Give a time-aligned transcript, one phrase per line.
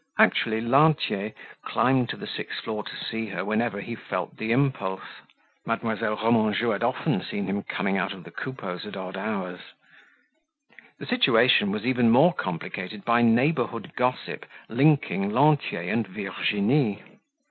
[0.17, 1.31] Actually Lantier
[1.63, 5.21] climbed to the sixth floor to see her whenever he felt the impulse.
[5.63, 9.59] Mademoiselle Remanjou had often seen him coming out of the Coupeaus' at odd hours.
[10.97, 17.03] The situation was even more complicated by neighborhood gossip linking Lantier and Virginie.